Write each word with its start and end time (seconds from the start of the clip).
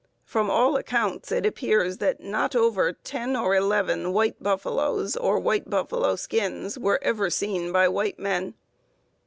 From 0.25 0.49
all 0.49 0.77
accounts 0.77 1.31
it 1.31 1.45
appears 1.45 1.99
that 1.99 2.19
not 2.19 2.55
over 2.55 2.91
ten 2.93 3.35
or 3.35 3.53
eleven 3.55 4.13
white 4.13 4.41
buffaloes, 4.41 5.15
or 5.15 5.37
white 5.37 5.69
buffalo 5.69 6.15
skins, 6.15 6.75
were 6.75 6.97
ever 7.03 7.29
seen 7.29 7.71
by 7.71 7.87
white 7.87 8.17
men. 8.17 8.55